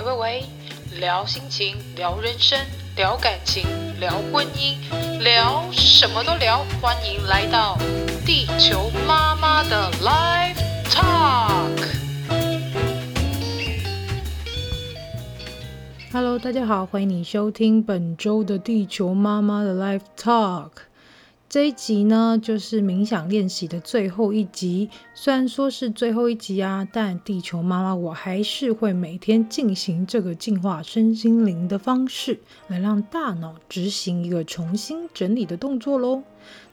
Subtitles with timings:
[0.00, 0.44] 喂喂喂，
[0.98, 2.58] 聊心情，聊人生，
[2.96, 3.66] 聊感情，
[4.00, 4.78] 聊婚姻，
[5.22, 6.64] 聊什么都聊。
[6.80, 7.76] 欢迎来到
[8.24, 10.56] 地球妈妈的 Life
[10.88, 11.86] Talk。
[16.10, 20.70] Hello，大家好，欢迎你收听本周的地球妈妈的 Life Talk。
[21.50, 24.88] 这一集呢，就是冥想练习的最后一集。
[25.14, 32.38] 虽然说是最后一集啊，但地球妈妈我还是会每天进行这个净化身心灵的方式，
[32.68, 36.22] 来让大脑执行一个重新整理的动作喽。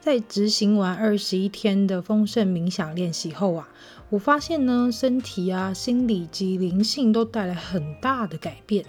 [0.00, 3.68] 在执行完二十一天的丰盛冥想练习后啊，
[4.10, 8.84] 我发现呢，身体啊、心理及灵性都带来很大的改变。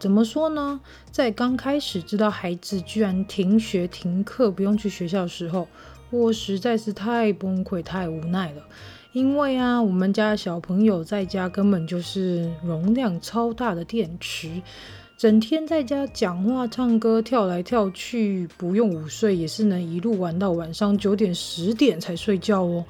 [0.00, 0.80] 怎么说呢？
[1.12, 5.68] 在刚开始知道孩子居然停学停课不用去学校的时候，
[6.08, 8.62] 我实在是太崩溃、太无奈了。
[9.12, 14.62] 因为啊，我们家小朋友在家根本就是容量超大的电池，
[15.18, 22.82] 整天在家讲话、唱歌、跳来跳去，不用午睡也是能一路玩到晚上九点、十点才睡觉哦，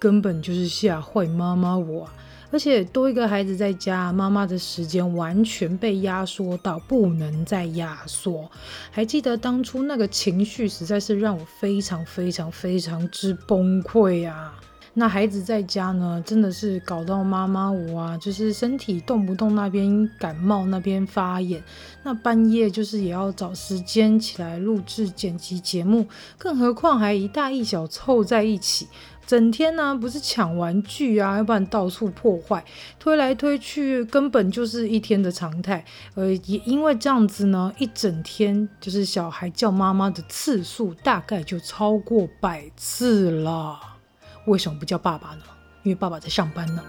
[0.00, 2.08] 根本就是吓坏妈妈我。
[2.56, 8.50] 而且多一个孩子在家，妈妈的时间完全被压缩到不能再压缩。
[8.90, 14.58] 还记得当初那个情绪，实在是让我非常非常非常之崩溃啊！
[14.98, 21.62] 那孩子在家呢，真的是搞到妈妈我啊，就是身体动不动那边感冒，那边发炎，
[22.02, 26.06] 那半夜就是也要找时间起来录制剪辑节目，
[26.38, 28.88] 更何况还一大一小凑在一起。
[29.26, 32.64] 整天呢、不是抢玩具啊，要不然到处破坏，
[32.98, 35.84] 推来推去，根本就是一天的常态。
[36.14, 43.95] 呃，也因为这样子呢，一整天就是小孩叫妈妈的次数大概就超过百次了。
[44.46, 45.42] 为什么不叫爸爸呢？
[45.82, 46.82] 因为爸爸在上班呢。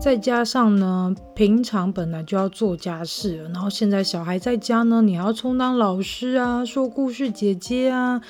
[0.00, 8.20] 再加上呢，平常本来就要做家事，然后现在小孩在家呢，你还要充当老师啊，说故事姐姐啊。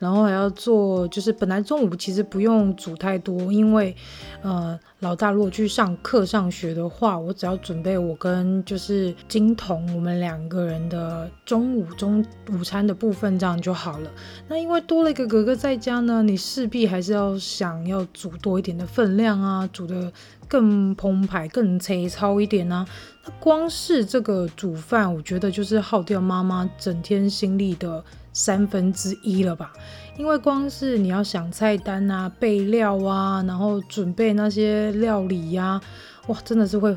[0.00, 3.94] 然后还要做，就是本来中午其实不用煮太多，因为，
[4.40, 14.10] 呃，老大如果去上课上学的话，我只要准备我跟就是金童我们两个人的中午中午餐的部分，这样就好了。
[14.48, 20.10] 那因为多了一个哥哥在家呢，你势必还是要想要煮多一点的分量啊，煮得
[20.48, 22.86] 更澎湃、更粗糙一点啊。
[23.24, 28.04] 那光是这个煮饭，我觉得就是耗掉妈妈整天心力的。
[28.32, 29.72] 三分之一了吧？
[30.16, 35.80] 因为光是你要想菜单啊、备料啊，然后准备那些料理呀、
[36.28, 36.96] 哇，真的是会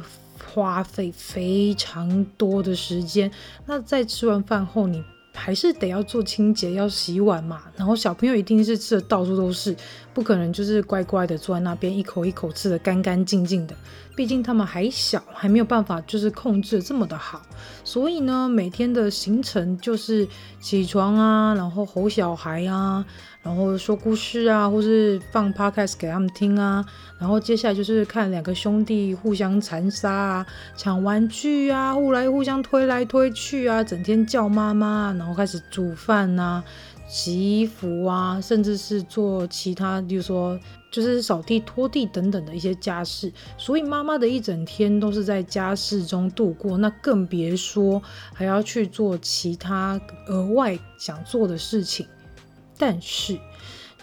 [0.54, 3.32] 花费非常多的时间。
[3.66, 5.04] 那在吃完饭后，你
[5.34, 7.64] 还是得要做清洁，要洗碗嘛。
[7.76, 9.76] 然后小朋友一定是吃的到处都是，
[10.14, 13.76] 不可能就是乖乖的坐在那边一口一口吃的干干净净的。
[14.16, 17.42] 毕竟他们还小，还没有办法就是控制这么的好，
[17.84, 20.28] 所以呢，每天的行程就是
[20.62, 23.04] 起床啊，然后吼小孩啊，
[23.44, 26.84] 然后说故事啊，或是放 podcast 给他们听啊，
[27.20, 36.64] 然后接下来就是看两个兄弟互相残杀啊，抢玩具啊，互来互相推来推去啊，整天叫妈妈，然后开始煮饭啊。
[37.06, 40.58] 洗衣服啊，甚至是做其他，比如说
[40.90, 48.02] 就是扫地、拖地等等的一些家事，所以妈妈的一整天都是在家事中度过，那更别说
[48.34, 52.08] 还要去做其他额外想做的事情。
[52.86, 53.40] 但是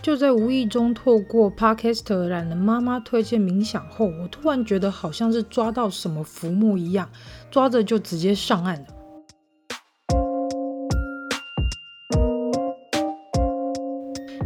[0.00, 7.10] 就在无意中透过 Podcast 懒人妈妈推荐冥想后，我突然觉得好像是抓到什么浮木一样，
[7.50, 8.86] 抓着就直接上岸了。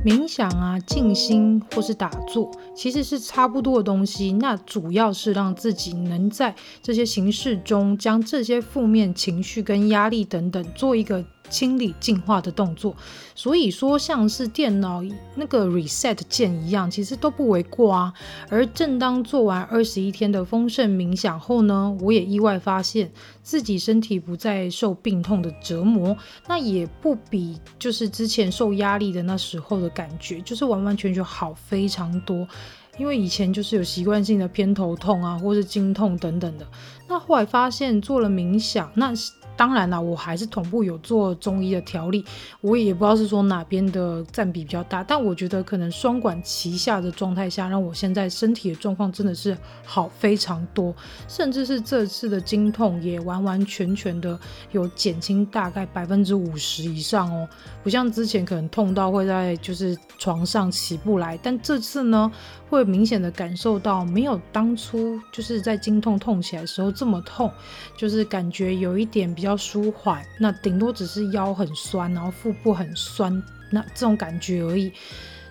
[0.04, 4.32] 冥想啊，静心或是打坐，其实是差不多的东西。
[4.32, 11.24] 那主要是让自己能在这些形式中，将这些负面情绪跟压力等等做一个。
[11.50, 12.96] 清理净化的动作，
[13.34, 15.02] 所以说像是电脑
[15.34, 18.12] 那个 reset 键一样，其实都不为过啊。
[18.48, 26.16] 而正当做完二十一天的丰盛冥想后呢，我也意外发现自己身体不再受病痛的折磨，
[26.48, 32.48] 那也不比就是之前受压力的那时候的感觉，就是完完全全好非常多。
[32.96, 36.66] 因为以前就是有习惯性的偏头痛啊，或是经痛等等的，
[37.08, 39.12] 那后来发现做了冥想，那。
[39.56, 42.24] 当然啦，我还是同步有做中医的调理，
[42.60, 49.54] 我也不知道是说哪边的占比比较大，但我觉得可能双管齐下的状态下，让我现在身体的状况真的是
[49.84, 50.94] 好非常多，
[51.28, 54.40] 甚至是这次的经痛也完完全全的
[54.72, 57.46] 有减轻大概百分之五十以上哦，
[57.82, 62.32] 不像之前可能痛到会在就是床上起不来，但这次呢，
[62.70, 67.52] 会明显的感受到没有当初就是在经痛痛起来的时候这么痛，
[67.98, 74.90] 就是感觉有一点比比较舒缓，那顶多只是腰很酸，然后腹部很酸，那这种感觉而已。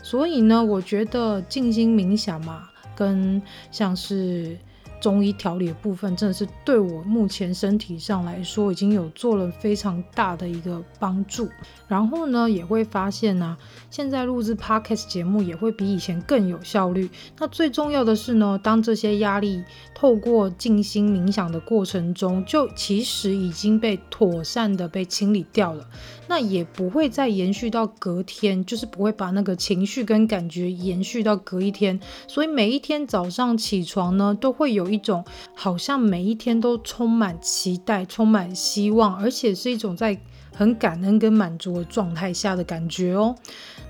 [0.02, 4.58] 所以呢，我觉得静心冥想嘛，跟像是。
[5.04, 11.50] 中医调理的部分真的是对我目前身体上来说已经有做了非常大的一个帮助。
[11.90, 13.58] 然后呢，也会发现呢、
[13.92, 17.10] 现在录制 Podcast 节目也会比以前更有效率。
[17.38, 19.62] 那最重要的是呢，当这些压力
[19.94, 25.86] 透过静心冥想的过程中，就其实已经被妥善的被清理掉了。
[26.28, 32.00] 那也不会再延续到隔天，就是不会把那个情绪跟感觉延续到隔一天。
[32.28, 35.24] 所以每一天早上起床呢，都会有一种
[35.54, 40.20] 好像每一天都充满期待、充满希望，而且是一种在
[40.56, 43.36] 很感恩跟满足的状态下的感觉哦。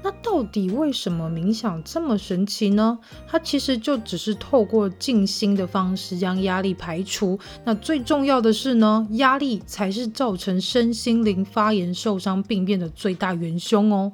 [0.01, 2.99] 那到底为什么冥想这么神奇呢？
[3.27, 7.39] 它其实就只是透过静心的方式将压力排除。
[7.63, 14.11] 那最重要的是呢，压力才是造成身心灵发炎、受伤、病变的最大元凶哦。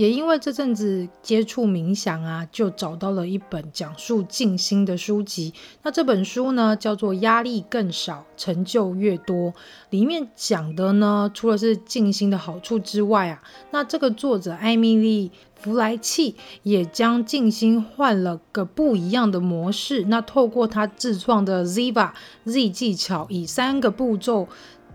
[0.00, 5.52] 也因为这阵子接触冥想啊，就找到了一本讲述静心的书籍。
[5.82, 9.52] 那这本书呢，叫做《压力更少，成就越多》。
[9.90, 13.42] 里面讲的呢，除了是静心的好处之外啊，
[13.72, 20.04] 那这个作者艾米丽·弗莱契也将静心换了个不一样的模式。
[20.04, 22.12] 那透过他自创的 Ziva
[22.44, 24.48] Z 技巧，以三个步骤。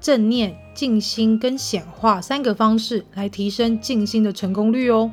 [0.05, 5.11] 正念、静心跟显化三个方式来提升静心的成功率哦。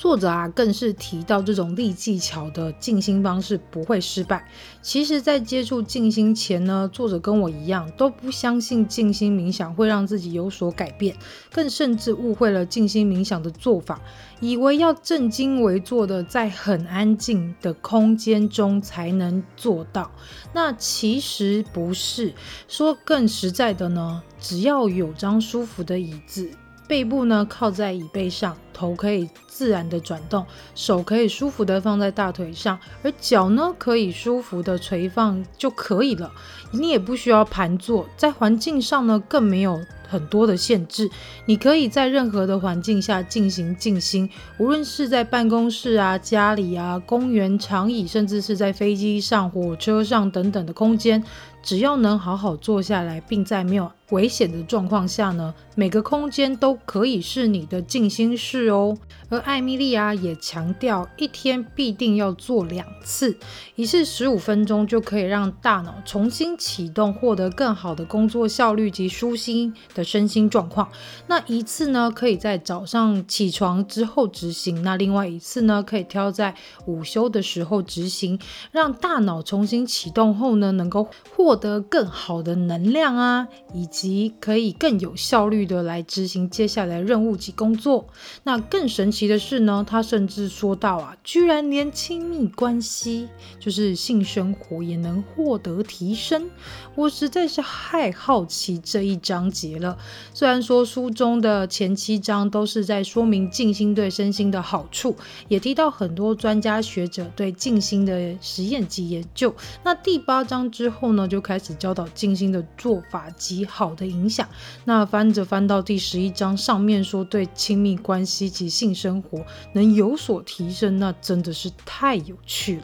[0.00, 4.48] 作者啊，更是提到这种立技巧的静心方式不会失败。
[4.80, 11.14] 其实，在接触静心前呢，作者跟我一样都不相信静心冥想会让自己有所改变，
[11.52, 14.00] 更甚至误会了静心冥想的做法，
[14.40, 20.10] 以为要正襟危坐的在很安静的空间中才能做到。
[20.54, 22.32] 那其实不是，
[22.68, 26.48] 说更实在的呢，只要有张舒服的椅子。
[26.90, 30.44] 背部呢，靠在椅背上，头可以自然的转动，
[30.74, 36.32] 手可以舒服的放在大腿上，而脚呢，可以舒服的垂放就可以了。
[36.72, 41.08] 你也不需要盘坐，在环境上呢，更没有很多的限制，
[41.46, 44.28] 你可以在任何的环境下进行静心，
[44.58, 51.22] 无论是在办公室啊、家里啊、公园长椅，甚至是在飞机上、火车上等等的空间。
[51.62, 58.96] 只要能好好坐下来，并在没有危险的状况下呢，每个空间都可以是你的静心室哦。
[59.28, 63.36] 而艾米莉亚也强调，一天必定要做两次，
[63.76, 70.88] 一次十五分钟就可以让大脑重新启动，获得更好的工作效率及舒心的身心状况。
[71.28, 76.56] 那一次呢，可以在早上起床之后执行；那另外一次呢，可以挑在
[76.86, 78.36] 午休的时候执行，
[78.72, 88.06] 让大脑重新启动后呢，能够获得更好的能量啊，以及及可以更有效率的来执行接下来任务及工作。
[88.44, 89.10] 那更神。
[89.10, 96.48] 奇的是呢，他甚至说到啊，居然连亲密关系，就是性生活也能获得提升。
[96.94, 99.98] 我实在是太好奇这一章节了。
[100.32, 105.16] 虽然说书中的前七章都是在说明静心对身心的好处，
[105.48, 109.52] 也提到很多专家学者对静心的实验及研究。
[109.82, 114.48] 那第八章之后呢，就开始教导静心的做法及好的影响。
[114.84, 119.44] 那翻着翻到第十一章，上面说对亲密关系及性生活
[119.74, 122.82] 能有所提升，那真的是太有趣了。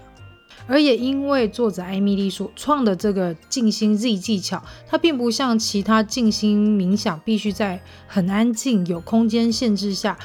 [0.68, 10.18] 而也因为作者艾米丽所创的这个静心 Z 技巧，它并不像其他静心冥想必须在很安静、有空间限制下，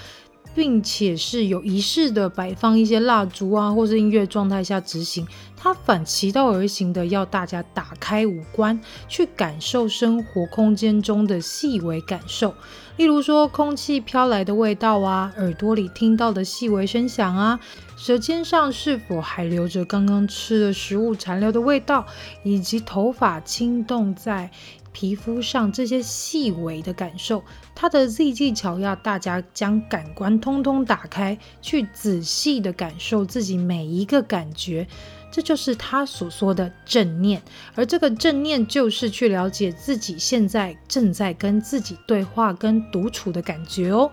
[0.55, 5.27] 并且是有仪式的摆放一些蜡烛啊，或是音乐状态下执行。
[5.63, 12.55] 他反其道而行的要大家打开五官，去感受生活空间中的细微感受。
[12.97, 17.59] 例如说，空气飘来的味道啊，耳朵里听到的细微声响啊，
[17.95, 22.07] 舌尖上是否还留着刚刚吃的食物残留的味道，
[22.43, 24.49] 以及头发轻动在
[24.91, 27.43] 皮肤上这些细微的感受。
[27.75, 34.87] 它的 Z 技巧要大家将感官通通打开，去仔细的感受自己每一个感觉。
[35.31, 37.41] 这就是他所说的正念。
[37.73, 44.11] 而这个正念就是去了解自己现在正在跟自己对话、跟独处的感觉哦。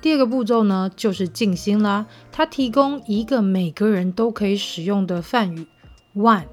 [0.00, 2.06] 第二个步骤呢，就是静心啦。
[2.32, 5.66] 它提供一个每个人都可以使用的梵语
[6.14, 6.46] One。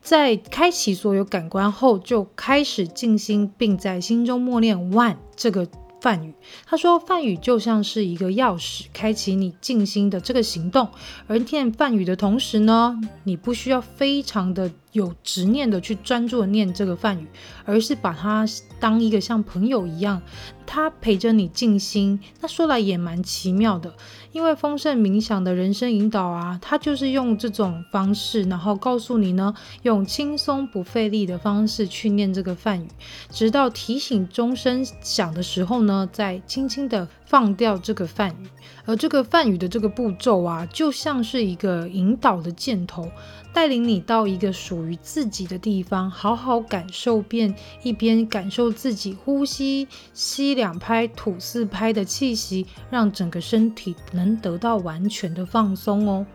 [0.00, 5.68] 在开启所有感官后，就开始静心，并在心中默念 One 这个。
[6.02, 6.34] 梵语，
[6.66, 10.88] 他说梵语就像是一个钥匙，开启你静心的这个行动。
[11.28, 17.26] 而念梵语的同时呢，你不需要非常的有执念的去专注的念这个梵语，
[17.64, 18.46] 而是把它
[18.78, 20.22] 当一个像朋友一样，
[20.66, 22.20] 他陪着你静心。
[22.40, 23.94] 那说来也蛮奇妙的。
[24.32, 32.88] 因为丰盛冥想的人生引导啊，它就是用这种方式，然后告诉你呢，用轻松不费力的方式去念这个梵语，
[33.30, 38.46] 直到提醒钟声响的时候呢，再轻轻的放掉这个梵语。
[38.84, 43.10] 而这个梵语的这个步骤啊，就像是一个引导的箭头。
[43.54, 56.26] 带领你到一个属于自己的地方，好好感受遍，一边感受自己呼吸，吸两拍，吐四拍的气息，让整个身体能得到完全的放松哦。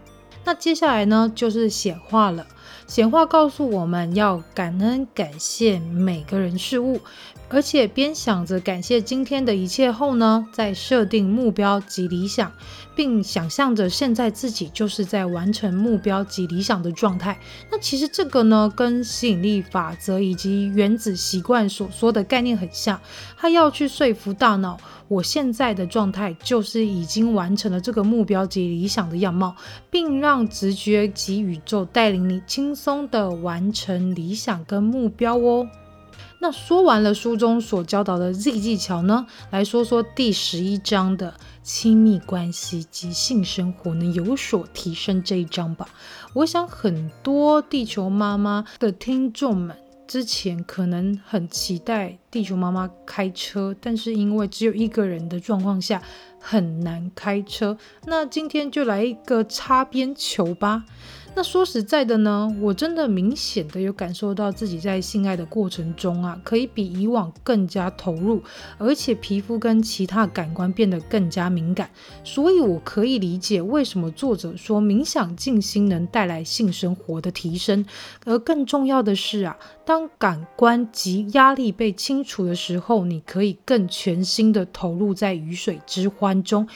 [0.43, 2.47] 那接下来呢，就是显化了。
[2.85, 7.01] 显化告诉我们要感恩、感谢每个人事物，
[7.49, 12.51] 而且边想着感谢今天的一切后呢，再设定目标及理想，
[12.93, 17.39] 并想象着现在自己就是在完成目标及理想的状态。
[17.71, 22.99] 那其实这个呢，跟吸引力法则以及原子习惯所说的概念很像，
[23.37, 24.77] 他要去说服大脑。
[25.07, 29.55] 我现在的状态就是已经完成了这个目标及理想的样貌，
[29.89, 35.65] 并让直觉及宇宙带领你轻松地完成理想跟目标哦。
[36.47, 45.89] 那说完了书中所教导的 Z 技巧呢，来说说第十一章的亲密关系及性生活能有所提升这一章吧。
[46.33, 49.75] 我想很多地球妈妈的听众们。
[50.07, 56.01] 之前可能很期待地球妈妈开车，但是因为只有一个人的状况下
[56.39, 57.77] 很难开车。
[58.05, 60.85] 那今天就来一个擦边球吧。
[61.37, 68.41] 那说实在的呢，我真的明显的有感受到自己在性爱的过程中啊，可以比以往更加投入，
[68.79, 71.91] 而且皮肤跟其他感官变得更加敏感。
[72.23, 77.85] 所以我可以理解为什么作者说冥想静心能带来性生活的提升。
[78.25, 86.67] 而更重要的是啊，当感官及压力被清除的时候，你可以更全心的投入在鱼水之欢中。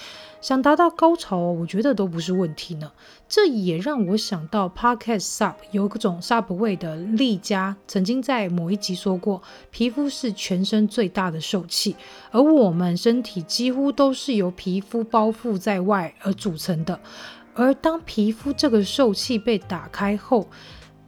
[0.42, 2.92] 想达到高潮哦，我觉得都不是问题呢。
[3.30, 11.96] 这也让我想到 Podcast Sub 有个种 Sub 味的丽佳曾经在某一集说过，皮肤是全身最大的受器，
[12.32, 17.00] 而我们身体几乎都是由皮肤包覆在外而组成的。
[17.54, 20.48] 而当皮肤这个受器被打开后，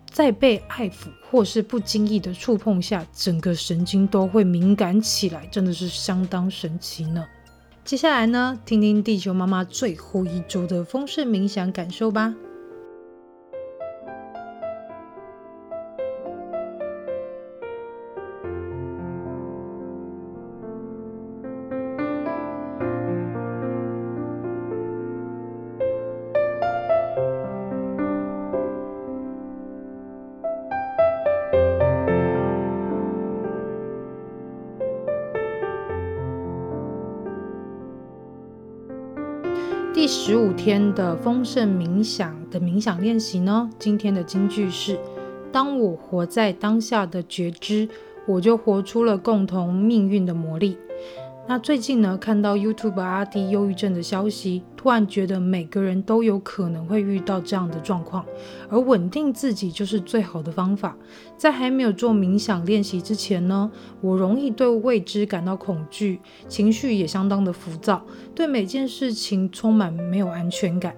[0.10, 7.26] 在被爱抚或是不经意的触碰下，整个神经都会敏感起来，真的是相当神奇呢。
[7.86, 12.34] 接下来呢，听听地球妈妈最后一周的丰盛冥想感受吧。
[39.94, 44.98] 第十五天的丰盛冥想的冥想练习呢，今天的金句是：
[45.52, 47.88] 当我活在当下的觉知，
[48.26, 50.76] 我就活出了共同命运的魔力。
[51.46, 58.26] 那最近呢，看到 YouTube 阿迪忧郁症的消息，突然觉得每个人都有可能会遇到这样的状况，
[58.70, 60.96] 而稳定自己就是最好的方法。
[61.36, 63.70] 在还没有做冥想练习之前呢，
[64.00, 68.02] 我容易对未知感到恐惧，情绪也相当的浮躁，
[68.34, 70.96] 对每件事情充满没有安全感。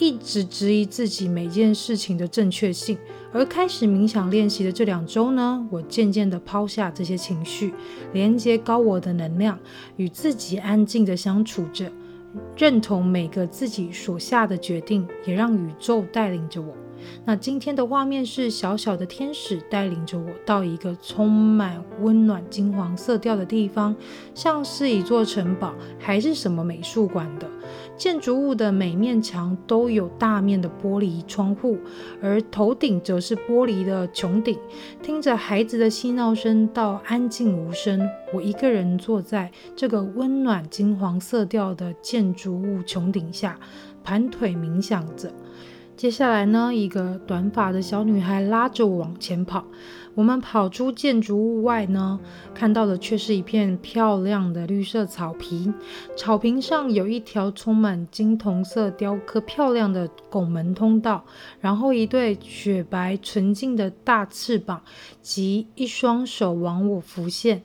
[0.00, 2.96] 一直质疑自己每件事情的正确性，
[3.32, 7.74] 而开始冥想练习的这两周呢，我渐渐地抛下这些情绪，
[8.14, 9.58] 连接高我的能量，
[9.96, 11.92] 与自己安静地相处着，
[12.56, 16.74] 认同每个自己所下的决定，也让宇宙带领着我。
[17.24, 23.94] 那今天的画面是小小的天使带领着我到一个充满温暖金黄色调的地方，
[24.34, 27.48] 像是一座城堡，还是什么美术馆的
[28.00, 31.76] 建筑物的每面墙都有大面的玻璃窗户，
[32.22, 34.58] 而头顶则是玻璃的穹顶。
[35.02, 43.60] 听着孩子的嬉闹声到安静无声，我一个人坐在这个温暖金黄色调的建筑物穹顶下，
[44.02, 45.30] 盘腿冥想着。
[45.94, 49.62] 接下来呢，一个短发的小女孩拉着我往前跑。
[50.14, 52.18] 我们跑出建筑物外呢，
[52.52, 55.72] 看到的却是一片漂亮的绿色草坪。
[56.16, 61.24] 草坪上有一条充满金铜色雕刻、漂亮的拱门通道，
[61.60, 64.82] 然后一对雪白纯净的大翅膀
[65.22, 67.62] 及一双手往我浮现。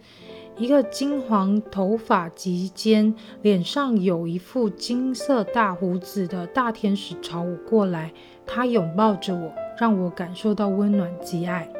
[0.57, 8.13] 一个金黄头发及肩、脸上有一副金色大胡子的大天使朝我过来，
[8.45, 11.74] 他拥抱着我，让我感受到温暖及爱。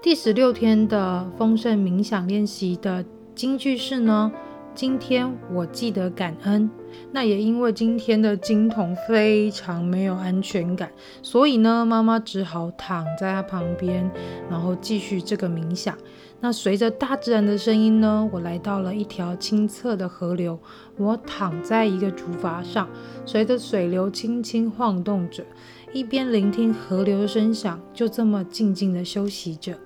[0.00, 4.30] 第十六天的丰盛冥想练习的金句是呢，
[4.72, 6.70] 今天我记得感恩。
[7.10, 14.08] 那也因为今天的金童非常没有安全感，所以呢，妈妈只好躺在他旁边，
[14.48, 15.98] 然后继续这个冥想。
[16.40, 20.56] 那随着大自然的声音呢，我来到了一条清澈的河流。
[20.96, 22.88] 我躺在一个竹筏上，
[23.26, 25.44] 随着水流轻轻晃动着，
[25.92, 29.76] 一边聆听河流的声响，就这么静静的休息着。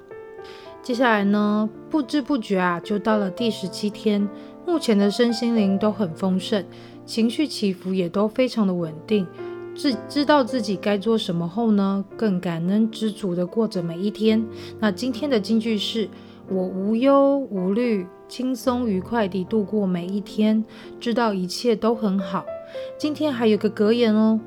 [0.83, 4.29] 接下来呢，不知不觉啊，就到了第十七天。
[4.67, 6.65] 目前的身心灵都很丰盛，
[7.07, 9.27] 情绪起伏也都非常的稳定。
[9.75, 14.45] 知知道自己该做什么后呢，更感恩知足的过着每一天。
[14.81, 16.09] 那今天的金句是。
[16.49, 20.63] 我无忧无虑，轻松愉快地度过每一天，
[20.99, 22.45] 知道一切都很好。
[22.99, 24.39] 今天还有个格言哦，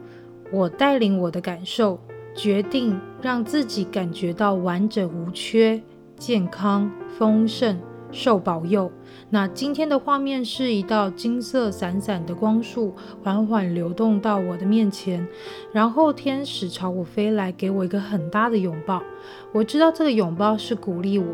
[0.51, 1.97] 我带领我的感受，
[2.35, 5.81] 决定让自己感觉到完整无缺、
[6.25, 7.77] 健康丰盛。
[8.11, 8.91] 受保佑。
[9.29, 15.27] 那今天的画面是一道金色闪闪的光束，缓缓流动到我的面前，
[15.71, 19.03] 然后天使朝我飞来，给我一个很大的拥抱。
[19.51, 21.25] 我知道这个拥抱是鼓励我，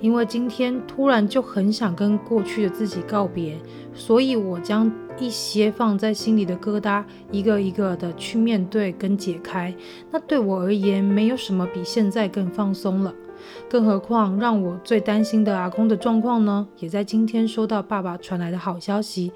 [0.00, 3.56] 因为今天突然就很想跟过去的自己告别，
[3.94, 9.72] 所以我将一些放在心里的疙瘩一个一个的去面对跟解开。
[10.10, 13.14] 那对我而言，没有什么比现在更放松了。
[13.68, 19.32] 更何况，让我最担心的阿公的状况呢，也在今天收到爸爸传来的好消息。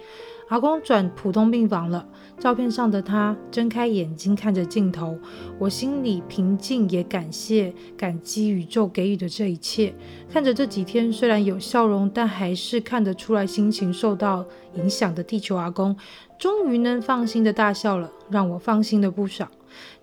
[0.48, 2.06] 阿公转普通病房了。
[2.38, 5.18] 照片上的他睁开眼睛看着镜头，
[5.58, 9.92] 我心里平静，也感谢、感激宇宙给予的这一切。
[10.32, 15.94] 看着这几天虽然有笑容，但还是看得出来心情受到影响的地球阿公，
[16.38, 19.48] 终于能放心的大笑了，让我放心了不少。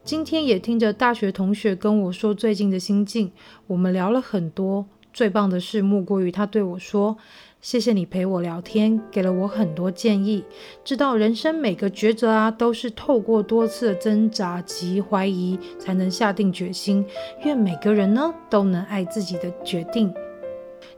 [0.05, 3.31] 今天也听着大学同学跟我说最近的心境，
[3.65, 4.85] 我们聊了很多。
[5.11, 7.17] 最棒的是，莫过于他对我说
[7.59, 10.43] ：“谢谢你陪我聊天，给了我很多建议。
[10.83, 17.03] 知道人生每个抉择啊，都是透过多次的挣扎及怀疑才能下定决心。
[17.43, 20.13] 愿每个人呢都能爱自己的决定。”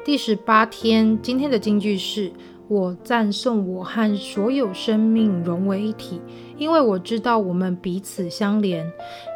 [0.04, 2.30] 第十八天，今天的金句是。
[2.70, 6.22] 我赞颂我和所有生命融为一体，
[6.58, 8.92] 因为我知道我们彼此相连。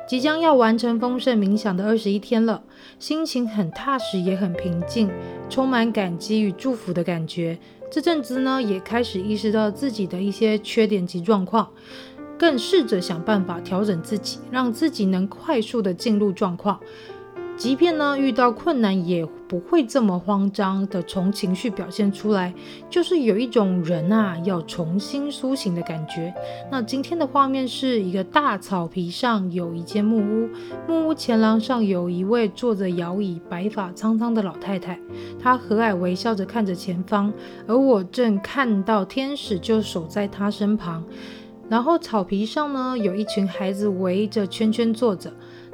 [0.08, 2.64] 即将要完成丰盛冥想的二十一天了，
[3.00, 5.10] 心情很踏实，也很平静，
[5.50, 7.58] 充满感激与祝福的感觉。
[7.90, 11.70] 这阵子呢，也开始意识到自己的一些缺点及状况，
[12.38, 16.78] 更试着想办法调整自己，让自己能快速的进入状况。
[17.56, 22.54] 即便呢遇到困难，也不会这么慌张的从情绪表现出来，
[22.90, 26.34] 就是有一种人啊要重新苏醒的感觉。
[26.72, 30.50] 那今天的画面是一个大草皮上有一间木屋，
[30.88, 34.98] 木屋前廊上有一位坐着摇椅、白发苍苍的老太太，
[35.38, 37.34] 她和蔼微笑着看着前方，
[37.68, 41.04] 而我正看到天使就守在她身旁。
[41.68, 45.30] 然后草皮上呢有一群孩子围着圈圈坐着。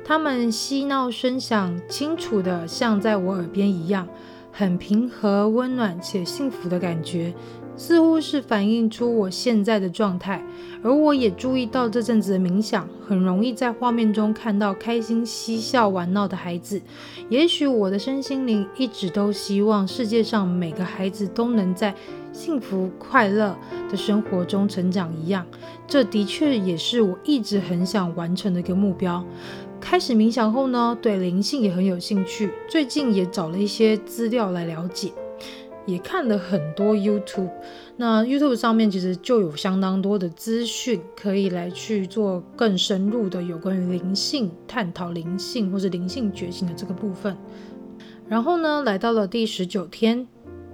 [0.07, 4.07] 他们嬉闹声响清楚的像在我耳边一样，
[4.53, 7.33] 很平和、温暖且幸福的感觉，
[7.75, 10.41] 似乎是反映出我现在的状态。
[10.81, 16.81] 而我也注意到这阵子的冥想，很容易在画面中看到开心、嬉笑、玩闹的孩子。
[17.27, 21.93] 也许我的身心灵一直都希望世界上每个孩子都能在
[22.31, 23.53] 幸福快乐
[23.91, 25.45] 的生活中成长一样，
[25.85, 29.21] 这的确也是我一直很想完成的一个目标。
[29.79, 32.51] 开始冥想后呢，对灵性也很有兴趣。
[32.67, 35.11] 最近也找了一些资料来了解，
[35.85, 37.49] 也看了很多 YouTube。
[37.95, 47.35] 那 YouTube 上面其实就有相当多的资讯，可以来去做更深入的有关于灵性探讨、灵性或是灵性觉醒的这个部分。
[48.27, 50.27] 然后呢，来到了第十九天，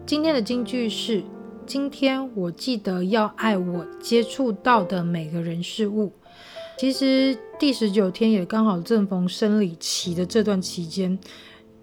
[0.06, 1.24] 今天的金句是：
[1.68, 6.12] 今天我记得要爱我接触到的每个人事物。
[6.76, 11.18] 其实第十九天也刚好正逢生理期的这段期间，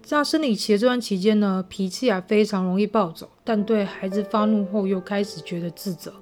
[0.03, 6.13] 在生理期的这段期间呢，脾气啊非常容易暴走，但对孩子发怒后又开始觉得自责。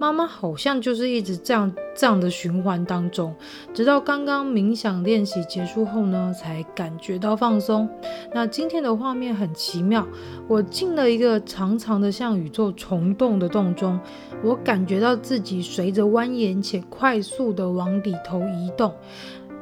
[0.00, 3.34] 妈妈好像就是一直这样这样的循环当中，
[3.74, 7.86] 直到刚刚冥想练习结束后呢，才感觉到放松。
[8.32, 10.08] 那今天的画面很奇妙，
[10.48, 14.00] 我进了一个长长的像宇宙虫洞的洞中，
[14.42, 18.94] 我感觉到自己随着蜿蜒且快速的往里头移动。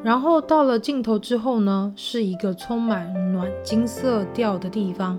[0.04, 5.18] 然后到了尽头之后呢，是一个充满暖金色调的地方。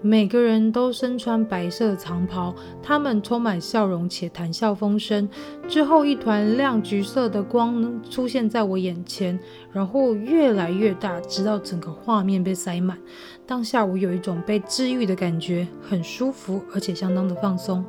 [0.00, 5.28] 每个人都身穿白色长袍，他们充满笑容且谈笑风生。
[5.66, 9.38] 之后，一团亮橘色的光出现在我眼前，
[9.72, 12.96] 然后越来越大，直到整个画面被塞满。
[13.44, 17.84] 当下，我有一种被治愈的感觉，很舒服，而且相当的放松。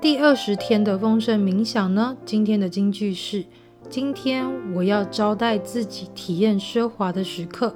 [0.00, 3.44] 第二十天的丰盛冥想呢，今天的金句是：
[3.88, 7.74] 今天我要招待自己体验奢华的时刻。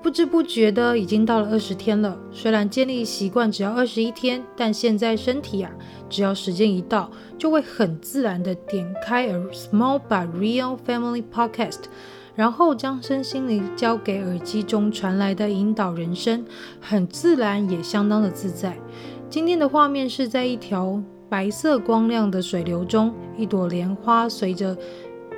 [0.00, 2.16] 不知不觉的已经到了二十天了。
[2.30, 5.70] 虽然建立习惯只要二十一天，但现在身体啊，
[6.08, 11.80] 只要时间一到，就会很自然的点开 A Small But Real Family Podcast，
[12.36, 16.44] 然后将身心灵交给耳机中传来的引导人声，
[16.80, 18.78] 很自然也相当的自在。
[19.28, 24.76] 今天的画面是在一条白色光亮的水流中，一朵莲花随着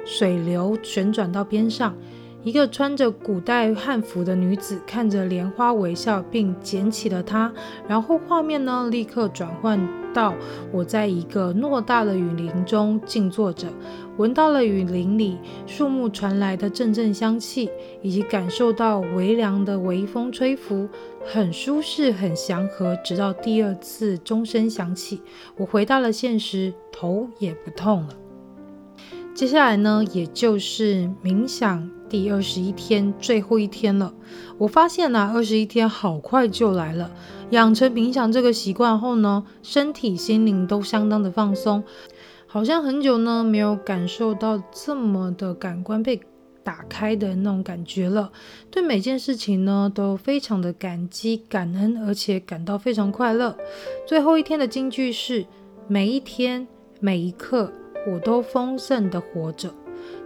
[0.05, 1.95] 水流旋转到边上。
[2.43, 7.53] 一个穿着古代汉服的女子看着莲花微笑，并捡起了它。
[7.87, 9.79] 然后画面呢，立刻转换
[10.15, 10.33] 到
[10.73, 13.69] 我在一个偌大的雨林中静坐着，
[14.17, 17.69] 闻到了雨林里树木传来的阵阵香气，
[18.01, 20.89] 以及感受到微凉的微风吹拂，
[21.27, 22.97] 很舒适，很祥和。
[23.05, 25.21] 直到第二次钟声响起，
[25.57, 28.17] 我回到了现实，头也不痛了。
[29.35, 31.91] 接下来呢，也就是冥想。
[32.11, 34.13] 第二十一天，最后一天了。
[34.59, 37.13] 我发现呢，二十一天好快就来了。
[37.51, 41.85] 养成冥想这个习惯后呢，身体、心灵都相当的放松，
[42.49, 46.21] 好像很久呢没有感受到这么的感官被
[46.65, 48.33] 打开的那种感觉了。
[48.73, 53.57] 对每件事情呢都非常的感激、感恩，而且感到非常快乐。
[54.05, 55.47] 最后一天的金句是：
[55.87, 56.67] 每一天、
[56.99, 57.73] 每一刻，
[58.13, 59.73] 我都丰盛的活着。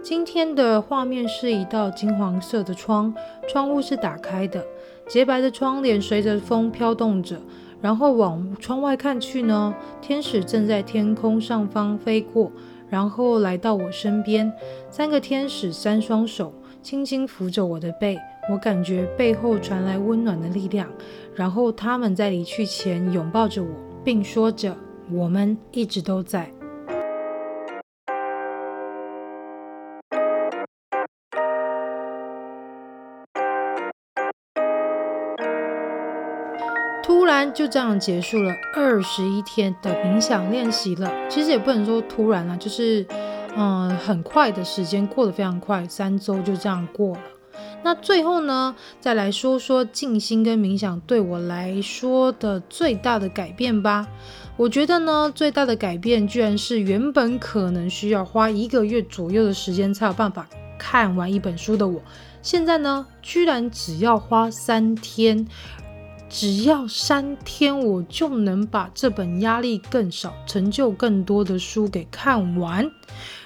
[0.05, 3.11] 今天的画面是一道金黄色的窗，
[3.47, 4.63] 窗户是打开的，
[5.07, 7.41] 洁白的窗帘随着风飘动着。
[7.81, 12.51] 然后往窗外看去呢，天使正在天空上方飞过，
[12.87, 14.53] 然后来到我身边。
[14.91, 18.15] 三个天使，三双手轻轻扶着我的背，
[18.51, 20.87] 我感觉背后传来温暖的力量。
[21.33, 23.69] 然后他们在离去前拥抱着我，
[24.03, 24.77] 并说着
[25.11, 26.47] ：“我们一直都在。”
[37.35, 41.11] 然就这样结束了二十一天的冥想练习了。
[41.29, 43.05] 其实也不能说突然啦，就是
[43.57, 47.21] 嗯，很快的时间过得非常快，三周就这样过了。
[47.83, 54.07] 那最后呢，再来说说静心跟冥想对我来说的最大的改变吧。
[54.57, 60.47] 我觉得呢，最大的改变居然是原本可能需要花一个月左右的时间才有办法
[60.79, 62.01] 看完一本书的我，
[62.41, 65.47] 现在呢，居然只要花三天。
[66.37, 72.91] 只要三天，我就能把这本压力更少、成就更多的书给看完，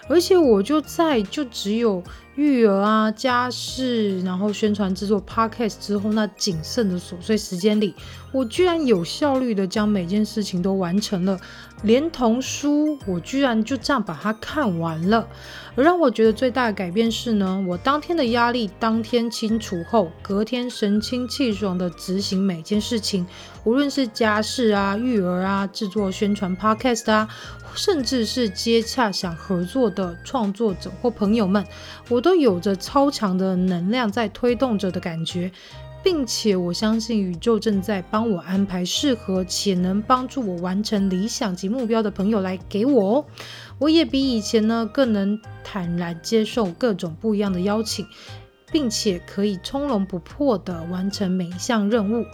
[0.08, 2.02] 而且我就在就只有
[2.40, 7.94] 育儿啊、家事，然后宣传制作 podcast 之后那仅剩的琐碎时间里，
[8.32, 11.38] 我居然有效率的将每件事情都完成了。
[11.84, 15.28] 连同书，我居然就这样把它看完了。
[15.76, 23.26] 而让我觉得最大的改变是呢，我当天的压力当天清除后，隔天神清气爽的执行每件事情，
[23.64, 27.30] 无论是家事啊、育儿啊、制作宣传 podcast 啊，
[27.74, 31.66] 甚至是接洽想合作的创作者或朋友们，
[32.10, 35.52] 我都都有着超强的能量在推动着的感觉。
[36.02, 43.26] 并且我相信宇宙正在帮我安排适合且能帮助我完成理想及目标的朋友来给我哦。
[43.80, 48.06] 我也比以前呢更能坦然接受各种不一样的邀请。
[48.72, 52.26] 并且可以从容不迫地完成每一项任务。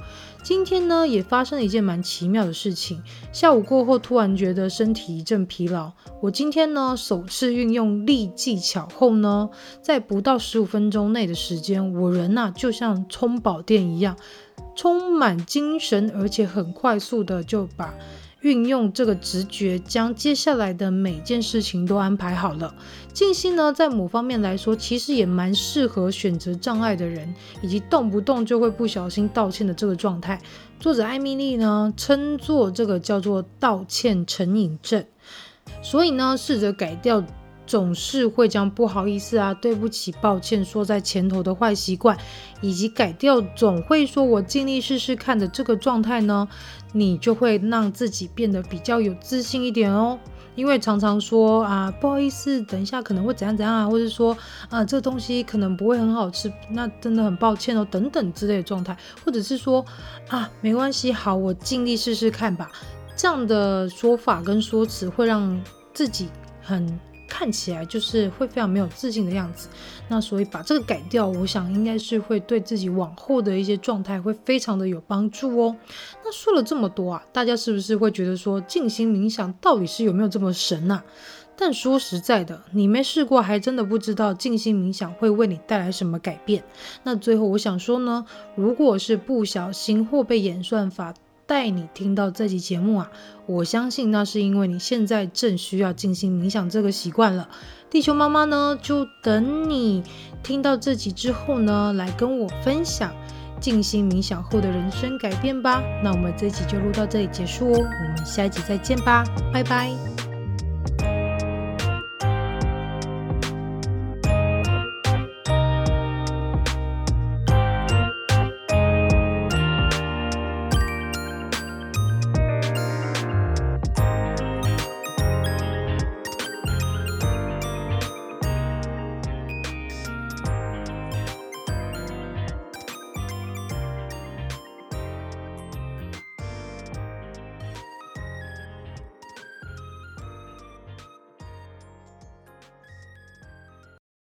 [0.43, 3.01] 今天呢，也发生了一件蛮奇妙的事情。
[3.31, 5.91] 下午过后，突然觉得身体一阵疲劳。
[6.21, 9.49] 我今天呢，首次运用力技巧后呢，
[9.81, 14.15] 在不到十五分钟内的时间，我人呐、啊、就像充饱电一样，
[14.75, 17.91] 充满精神，而且很快速的就把
[18.45, 22.75] 运用这个直觉，将接下来的每件事情都安排好了。
[23.11, 30.39] 静心呢，在某方面来说，其实也蛮适合选择障碍的人，以及动不动就会不小心道歉的这个状态。
[30.79, 35.03] 作者艾米丽呢，称作这个叫做道歉成瘾症。
[35.81, 37.23] 所以呢，试着改掉
[37.65, 42.17] 总是会将不好意思啊、对不起、抱歉说在前头的坏习惯，
[42.61, 46.47] 以及改掉总会说我尽力试试看的这个状态呢，
[46.93, 50.19] 你就会让自己变得比较有自信一点哦。
[50.55, 54.37] 因为常常说啊，不好意思，等一下可能会怎样怎样啊，或者说
[54.69, 59.83] 啊，这东西可能不会很好吃，那真的很抱歉哦，等等之类的状态，或者是说
[60.29, 62.71] 啊，没关系，好，我尽力试试看吧。
[63.17, 65.61] 这样的说法跟说辞会让
[65.93, 66.29] 自己
[66.61, 66.97] 很。
[67.37, 69.67] 看起来就是会非常没有自信的样子，
[70.07, 75.75] 那所以把这个改掉，我想应该是会对自己往后的一些状态会非常的有帮助哦。
[76.23, 81.03] 那说了这么多啊，大家是不是会觉得说静心冥想到底是有没有这么神啊？
[81.57, 86.63] 但说实在的，你没试过还真的不知道静心冥想会为你带来什么改变。
[87.03, 91.13] 那最后我想说呢，如果是不小心或被演算法。
[91.47, 93.11] 带你听到这期节目啊，
[93.45, 97.49] 我相信那是因为你现在正需要静心冥想这个习惯了。
[97.89, 100.03] 地球妈妈呢，就等你
[100.43, 103.13] 听到这集之后呢，来跟我分享
[103.59, 105.81] 静心冥想后的人生改变吧。
[106.03, 110.24] 那我们这集就录到这里结束哦，我们下一集再见吧，拜拜。